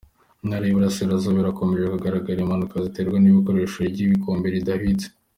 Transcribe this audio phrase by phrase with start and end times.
[0.39, 5.07] Mu Ntara y’Iburasirazuba hakomeje kugaragara impanuka ziterwa n’ikoreshwa ry’ibirombe ridahwitse.